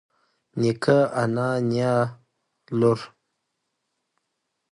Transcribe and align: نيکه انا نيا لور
نيکه 0.59 0.97
انا 1.21 1.49
نيا 1.69 1.95
لور 2.79 2.99